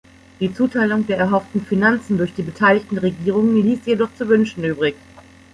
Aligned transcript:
Die 0.39 0.51
Zuteilung 0.51 1.05
der 1.05 1.19
erhofften 1.19 1.63
Finanzen 1.63 2.17
durch 2.17 2.33
die 2.33 2.41
beteiligten 2.41 2.97
Regierungen 2.97 3.61
ließ 3.61 3.81
jedoch 3.85 4.09
zu 4.15 4.27
wünschen 4.29 4.63
übrig. 4.63 4.95